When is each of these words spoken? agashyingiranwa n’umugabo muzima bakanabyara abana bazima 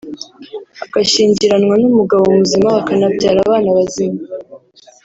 agashyingiranwa 0.85 1.75
n’umugabo 1.81 2.25
muzima 2.37 2.67
bakanabyara 2.75 3.39
abana 3.45 3.69
bazima 3.77 4.19